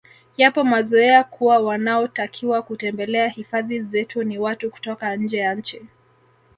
Yapo 0.37 0.63
mazoea 0.63 1.23
kuwa 1.23 1.59
wanaotakiwa 1.59 2.61
kutembelea 2.61 3.27
hifadhi 3.27 3.81
zetu 3.81 4.23
ni 4.23 4.39
watu 4.39 4.71
kutoka 4.71 5.15
nje 5.15 5.37
ya 5.37 5.55
nchi 5.55 5.81